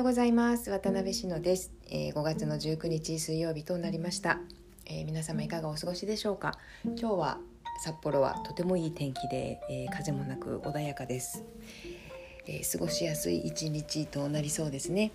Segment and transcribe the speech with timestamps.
[0.00, 0.70] ようございます。
[0.70, 4.38] 渡辺志乃です、えー、5月の19日水曜日となりました、
[4.86, 6.58] えー、皆様いかがお過ごしでしょうか？
[6.86, 7.38] 今日は
[7.84, 11.44] 札幌はとてもいい天気で、えー、風もなく穏やかです、
[12.46, 15.12] え過ごしやすい一日となりそうですね。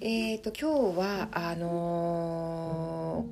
[0.00, 3.26] えーと今日はあの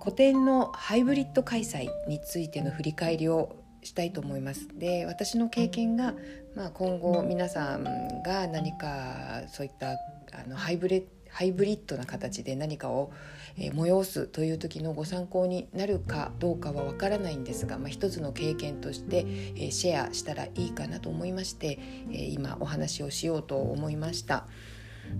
[0.00, 4.68] 古典のハイブリッド開催についての振り返りをしたいと思います。
[4.78, 6.14] で私の経験が、
[6.54, 13.10] まあ、今後皆さんが何かそういったあのハイブレハイブリッドな形で何かを、
[13.56, 21.78] えー、催すという時のご参考になるかどうかはわからないんですが、まあ、一つの経験として、えー、シェアしたらいいかなと思いまして、
[22.10, 24.46] えー、今お話をしようと思いました。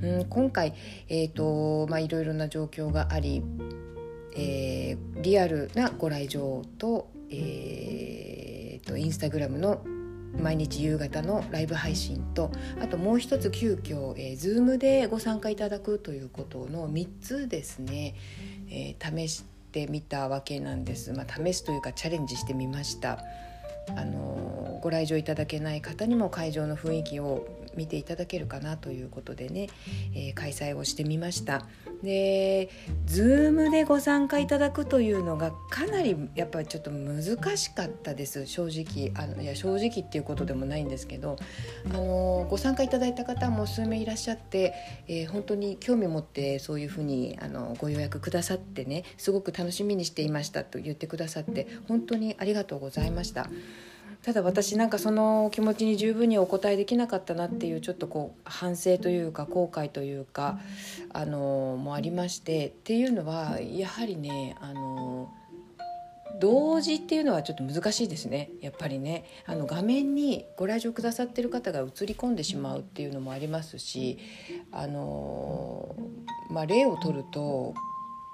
[0.03, 0.75] うん、今回、
[1.09, 3.43] えーとまあ、いろいろな状況があり、
[4.37, 8.32] えー、リアルなご来場と、えー
[8.83, 9.83] と、インスタグラムの
[10.41, 12.51] 毎日夕方のライブ配信と
[12.81, 18.15] あともう一つ急遽、えー、Zoom でご参加いただくということの3つですね、
[18.71, 23.19] えー、試してみたわけなんです、まあ、試すというかチャレンジしてみました。
[23.97, 29.69] あのご来場いただけない方にも会場の雰囲気を見ていただけるかなということでね、
[30.15, 31.65] えー、開催をしてみました
[32.03, 32.69] で
[33.07, 41.37] Zoom でご参加いただくというのがかなりやっぱりちょっと難しかったです正直あのいや正直っていうことでもないんですけど
[41.87, 44.75] あのご参加いただいた方も数名いらっしゃって、
[45.07, 53.49] えー、本当に興味を持ってそういうふうにあのご予約くださってねすごく楽しみにしていましたと言ってくださって本当にありがとうございました。
[54.23, 60.61] ただ私なんかその気持ちに十分にお答えできなかったなっていうちょっとこう反省というか後悔というか
[61.13, 65.33] あのもありましてっていうのはやはりねあの
[66.41, 68.51] 同時っていうのはちょっと難しいですね。
[68.61, 69.25] やっぱりね。
[69.47, 74.19] あの画面にご来場くださってる方が映り込んでしまうっていうのもありますし
[74.73, 75.95] あの、
[76.51, 77.75] まあ、例を取ると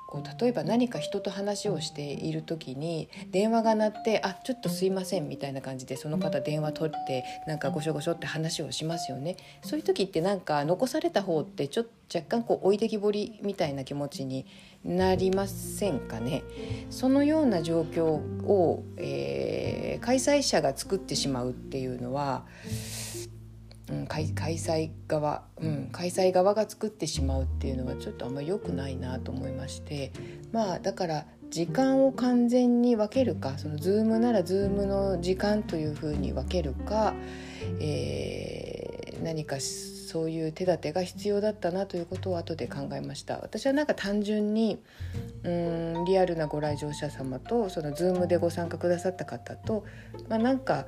[0.09, 9.37] こう例えば何か人と話をしている時に電話が鳴って「あちょっとすいません」みたいな感じでその方電話取ってなんかごしょごしょって話をしますよね。
[9.63, 14.47] そういう時ってなんか残された方ってちょっと若干こう置いてきぼりみたいな気持ちに
[14.83, 16.43] なりませんかね。
[16.89, 22.47] そのような状況を、えー、開催者が作ってしまうっていうのは
[23.91, 30.13] うん、開催側、うん、開催側が作ってしまうっていうのはちょっとあんまり良くないなと思いまして
[30.53, 37.15] まあだから時間を完全に分けるかその Zoom なら Zoom の時間というふうに分けるか、
[37.81, 43.39] えー、何かそういう手立てが必要だったなということを後で考えました。
[43.41, 44.83] 私はなんか単純に
[45.43, 49.85] うんリアルなご来場者様とその Zoom でご参加くださった方と、
[50.29, 50.87] まあ、なんか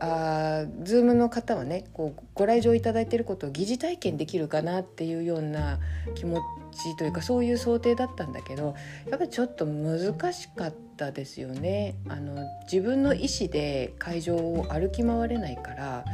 [0.00, 5.78] あ Zoom の方はねこうご来場いただいていることを疑似体験できるかなっていうような
[6.14, 6.40] 気持
[6.72, 8.74] ちというかそういう想定だったんだけど
[9.10, 11.94] やっぱりちょっと難しかったですよね。
[12.08, 16.04] あの自分の意思で会場を歩き回れないから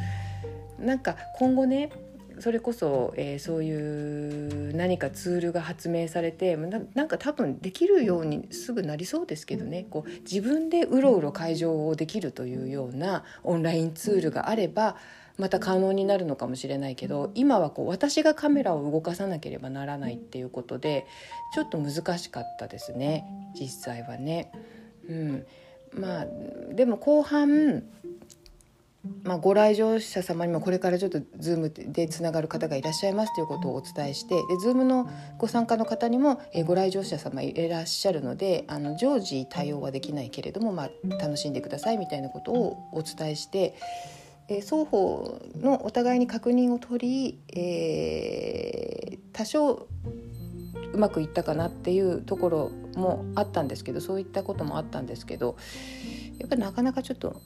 [0.79, 1.91] なんか今後ね
[2.39, 9.87] それこそ、えー、そういう何かツールが発明されてなんか多分できるようにすぐなりそうですけどね。
[9.91, 14.97] こう自分でうろうろ会場をできるというようなオンラインツールがあれば
[15.39, 21.07] また可能になるのかもしれないけど今はこう私がカメラを動かさなければならないっていうことで
[21.55, 23.25] ちょっと難しかったですね。
[23.59, 24.51] 実際はね。
[25.09, 25.47] うん、
[25.93, 26.27] まあ
[26.73, 27.85] でも後半
[29.25, 35.09] まあ、ご来場者様にもこれからちょっと Zoom でつながる方がいらっしゃいますということをお伝えしてで Zoom の
[35.39, 43.75] ご参加の方にも、えご来場者様いらっしゃるのであの常時対応はできないけれども、まあ、楽しんでくださいみたいなことをお伝えして。
[44.49, 49.89] え双方のお互いに確認を取り、えー、多少
[50.93, 55.57] うまくいったかなっていうところもあったんですけどそういったこともあったんですけど
[56.39, 57.41] やっぱりなかなかちょっと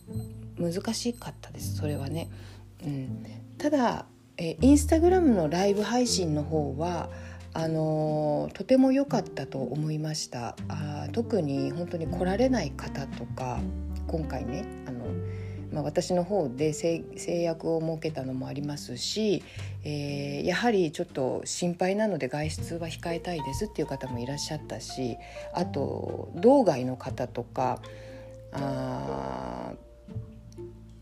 [0.61, 2.31] 難しかったですそれはね。
[2.85, 3.27] うん、
[3.59, 7.11] ただえインスタグラムのライブ配信の方は
[7.53, 13.61] あのー、とても良かったと思いましたあ特に本当に来られない方とか
[14.07, 15.05] 今回ねあの、
[15.73, 17.05] まあ、私の方で制
[17.43, 19.43] 約を設けたのもありますし、
[19.85, 25.19] えー、やはりちょっと心配なので外出は控えたいですっていう方もいらっしゃったし
[25.53, 27.83] あと道外の方とか
[28.53, 29.73] あ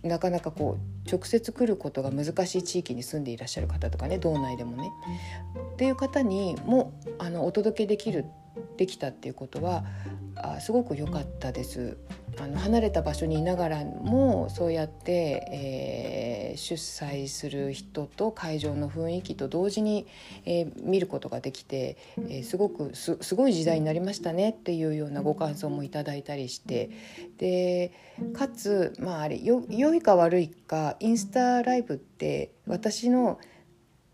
[0.02, 4.90] なかなかこう直接来ることが難しい地域に住んでいらっしゃる方とかね道内でもね。
[5.74, 8.24] っていう方にもあのお届けできる
[8.76, 9.84] できたっていうことは
[10.36, 11.96] あすごく良かったです。
[12.40, 15.12] あの離れた場所にいながらもそうやって、
[15.52, 20.06] えー、出催する人と会場の雰囲気と同時に、
[20.44, 26.90] えー、見ることができて、えー、すごくすごい時代になりましたねっていうようなご感想もいただいたりして
[27.38, 27.92] で
[28.32, 33.38] かつ、まあ、あれよ良いか悪いかインスタライブって私の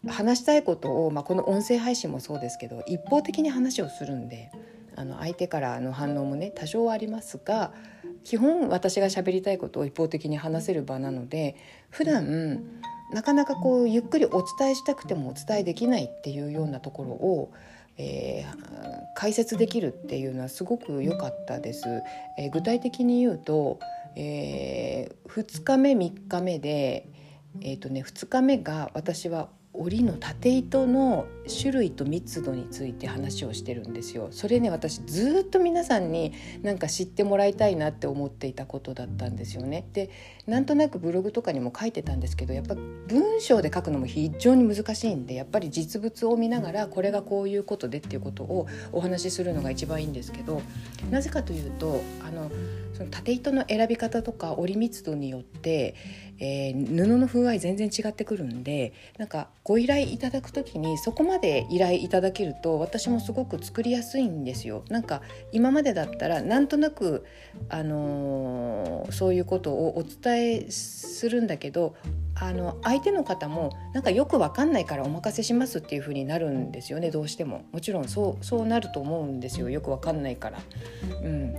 [0.06, 4.50] 話したいことを、まあ、この音声配信もそうですけど一方的に話をするんで
[4.96, 7.72] あの相手からの反応もね多少はありますが
[8.24, 11.56] 基本私が喋りたいことを一方的に話せる場なので
[11.90, 12.64] 普段
[13.12, 17.52] なかなかこうゆっくりお伝えしたくてもお伝えできないっていうようなところを、
[17.96, 21.86] えー、解説できるっていうのはすごく良かったです。
[22.38, 23.78] えー、具体的に言うと、
[24.16, 27.08] えー、2日目3日目で、
[27.60, 34.28] えーとね、2日目が私は織の縦糸の種類と密度について話をしてるんですよ。
[34.30, 36.32] それね私ずっと皆さんに
[36.62, 39.84] なんか知ってもらいたいなって思っていたことだったんですよね。
[39.92, 40.10] で
[40.46, 50.62] なんとなくブログとかにも書いてたんですけどやっぱ文章で書くのも非常に難しいんでやっぱり実物を見ながらこれがこういうことでっていうことをお話しするのが一番いいんですけど
[51.10, 52.50] なぜかというとあの
[52.94, 55.94] その縦糸の選び方とか織り密度によって、
[56.38, 64.84] えー、布の風合い全然違ってくるんでなんかご依頼いただく時にそこまで依頼いただけると私もすごく作りやすいんですよ。
[64.88, 67.24] なんか今までだったらなんとなく、
[67.68, 71.96] あのー、そういうことをお伝えするんだけど
[72.36, 80.58] あの相手の方もなんかよく分かんないからお任せしますっていう風になるんですよねどうしてももちろんそうそうなると思うんですよよく分かんないから。
[81.22, 81.54] うん、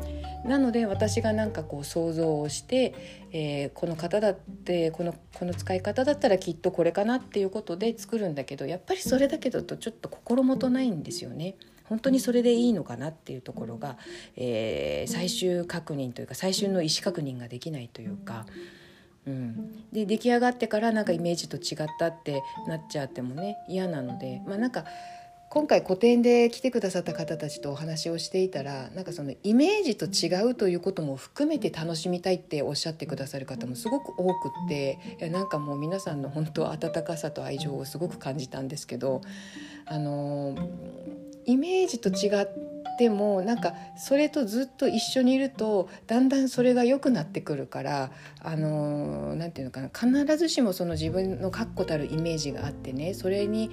[0.45, 2.93] なので私がなんかこう想像をして、
[3.31, 11.55] えー、この方だってこのこの使い方だったらきっとこれかなっていうことで作るんだけどやっぱりそれだけだとちょっと心もとないんですよね。
[11.85, 13.97] 本当にそれでいいのかなっていうところが、
[14.35, 18.45] えー、最終確認というか最終の意思確認ができないというか。
[19.27, 24.85] うん、で出来上がってからなんかイメージと違ったってなっちゃってもね嫌なのでまあなんか
[25.49, 39.21] 今回個展で来てくださった方たちとお話をしていたらなんかそのイメージと違うということも含めて楽しみたいっておっしゃってくださる方もすごく多くっていやなんかもう皆さんの本当温かさと愛情をすごく感じたんですけど
[39.85, 40.55] あの
[41.45, 48.11] イメージと違ってでもなんかそれとずっと一緒にいるとだんだんそれが良くなってくるから
[48.41, 53.69] あのなんて言うのかな必ずしもその自分の確固たるイメージがあってねそれに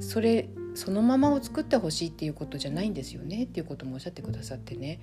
[0.00, 5.00] それそのままを作ってほしいっていうことじゃないんですよねっていうこともおっしゃってくださってね。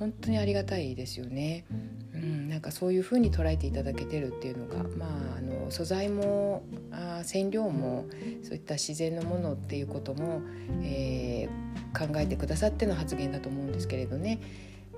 [0.00, 1.66] 本当にありがたいですよね。
[2.14, 8.06] うん、なんかそういうふうに捉えていただけてるっていうのが、まあ、あの素材もあ染料も
[8.42, 10.40] そういった自然のものっていうことも、
[10.82, 14.40] えー、考えてくださっての発言だと思うんですけれどね。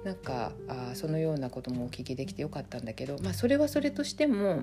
[0.05, 4.63] なんかあそのようなこともお聞きできてよかったんだけど、まあ、それはそれとしても、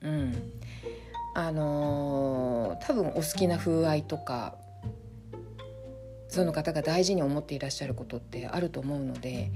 [0.00, 0.52] うん、
[1.34, 4.56] あのー、多分お好きな風合いとか
[6.32, 9.52] その方が大事に思っていらっしゃることってあると思うので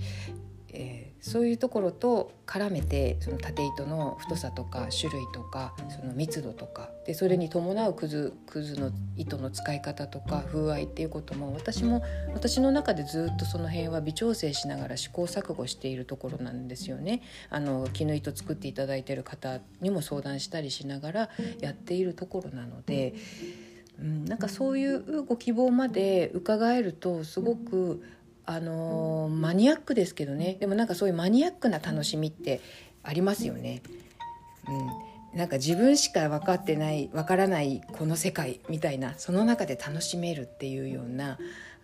[0.78, 12.02] えー、そういうところと絡めてその縦糸の太さとか種類とかその密度とかでそれに伴うくずくずの糸の使い方とか風合いっていうことも私も
[12.34, 17.22] 私の中でずっとその辺は微調整しながら試行錯誤しているところなんですよね。
[17.48, 21.30] あの絹糸作っていただいてる方にも相談したりしながら
[21.60, 23.14] やっているところなので。
[23.50, 23.65] うん、
[23.98, 28.02] なんかそういうご希望まで伺えるとすごく
[28.44, 30.56] あのー、マニアックですけどね。
[30.60, 32.60] でもなんかそういうマニアックな楽しみって
[33.02, 33.82] ありますよね。
[34.68, 41.38] うん、なんか自分しか分かってない分からないこの世界みたいなその中で楽しめるっていうような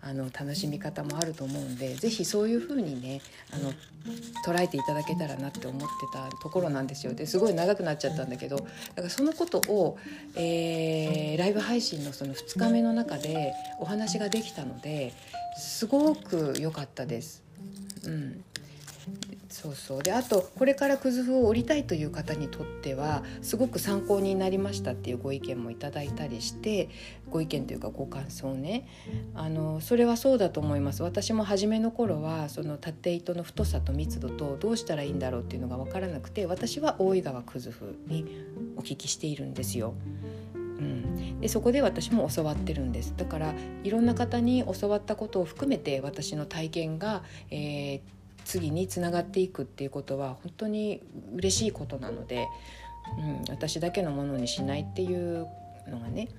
[0.05, 3.21] あの楽しみ方もあると思うんで是非そういう風にね
[3.53, 3.71] あの
[4.45, 8.69] 捉えていただけたらなって思ってたところなんですよですごい長くなっちゃったんだけどだか
[9.03, 9.97] らそのことを、
[10.35, 15.13] えー、ライブ配信のその2日目の中でお話ができたので
[15.57, 17.43] すごく良かったです。
[18.05, 18.43] うん
[19.53, 20.03] そうそう。
[20.03, 26.89] であとこれからくず風を折りたいという方にとってはすごく参考になりましたっていうご意見もいただいたりして
[27.29, 28.87] ご意見というかご感想ね。
[29.35, 31.03] あのそれはそうだと思います。
[31.03, 38.25] 私も初めの頃はその縦糸の太さと密度とどうしたらいいんだろうっていうのが分からなくて私は大井川くず風に
[38.75, 39.93] お聞きしているんですよ。
[40.55, 43.13] うん、でそこで私も教わってるんです。
[43.15, 48.01] だからいろんな方に教わったことを含めて私の体験が、えー、
[48.45, 51.01] 次につながっていくっていうことは本当に
[51.35, 52.47] 嬉しいことなので、
[53.17, 55.47] うん、私だけのものにしないっていう
[55.87, 56.29] のがね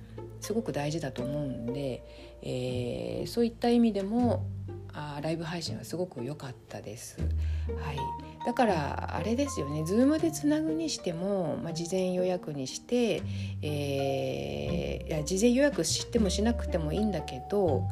[0.41, 2.03] すごく大事だと思うんで、
[2.41, 4.45] えー、そういった意味でも
[4.93, 7.17] あライブ配信はすごく良かったです。
[7.19, 7.97] はい、
[8.45, 13.21] だからあれですよね Zoom でつなぐにしても、まあ、事前予約にして、
[13.61, 17.83] えー、いや事前予約してもしなくてもいいんだけど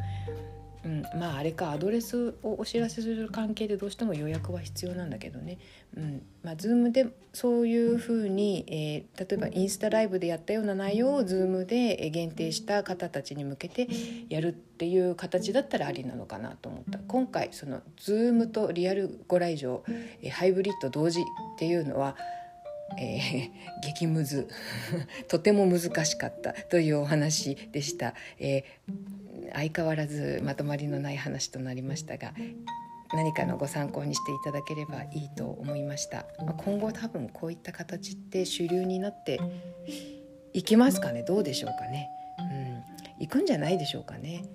[0.86, 5.58] うん、まああれかアドレスをお知らせする関係でどうしても予約は必要なんだけどね、
[5.96, 13.88] うんまあ、Zoom でそういうふうに、えー、例えばインスタライブでやったような内容を Zoom で限定した方たちに向けて
[14.30, 17.00] やるっていう形だったらありなのかなと思った。
[17.08, 19.84] 今回その Zoom とリアルご来場、
[20.22, 21.24] えー、ハイブリッド同時っ
[21.58, 22.18] ていうのは
[23.00, 23.50] えー、
[23.82, 24.48] 激ムズ。
[25.28, 29.23] とても難しかったというお話でした、えー
[29.54, 32.34] 相変わらずまとまりのない話となりましたが
[33.14, 39.40] 何かのご参考にしていただければいいと思いました、まあ、今後多分こういった形って主流になって
[40.54, 41.24] いきますかね。
[41.24, 44.46] どうでしょうかね、うん、行くんじゃないでしょうかね、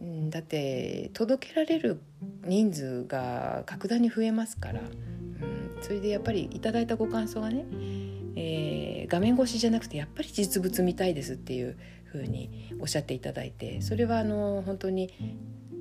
[0.00, 2.00] うん、だって届けられる
[2.44, 7.64] 人数が格段に増えますから、うん、それでやっぱりいただいたご感想がね
[8.38, 11.78] えー、画面越しじゃなくてやっぱり実物見たいですっていう
[12.16, 15.12] ふうにおっしゃっていただいてそれはあの本当に、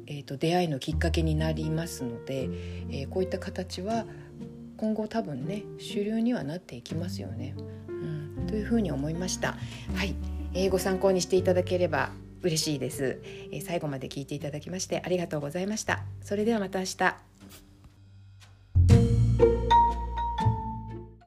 [0.08, 2.50] えーと、出会いのきっかけになりますので、
[2.90, 4.06] えー、こういった形は
[4.78, 7.56] 今後多分ね主流にはなっていきますよね。
[7.88, 7.92] う
[8.44, 9.58] ん、というふうに思いました。
[9.96, 10.16] はい、
[10.54, 12.12] えー、ご参考にしていただければ
[12.42, 16.04] 嬉しいです、えー、最後まで聞いていただきましてありがとうございました。
[16.22, 17.35] それではまた明日。